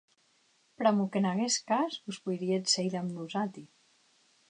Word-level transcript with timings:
Pr'amor 0.81 1.09
qu'en 1.15 1.27
aguest 1.33 1.63
cas 1.73 1.99
vos 2.07 2.19
poiríetz 2.25 2.77
sèir 2.79 2.91
damb 2.97 3.17
nosati. 3.19 3.69